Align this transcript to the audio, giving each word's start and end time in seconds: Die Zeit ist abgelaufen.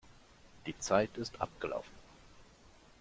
Die 0.65 0.75
Zeit 0.79 1.15
ist 1.17 1.39
abgelaufen. 1.39 1.93